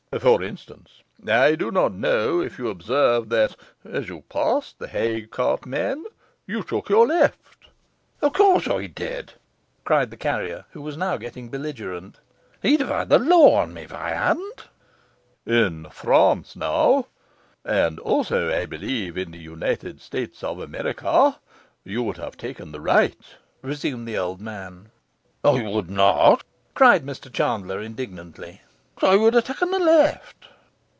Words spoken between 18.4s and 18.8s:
I